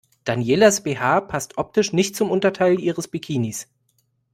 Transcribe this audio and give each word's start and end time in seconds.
Danielas 0.23 0.81
BH 0.81 1.19
passt 1.27 1.59
optisch 1.59 1.93
nicht 1.93 2.15
zum 2.15 2.31
Unterteil 2.31 2.79
ihres 2.79 3.07
Bikinis. 3.07 3.67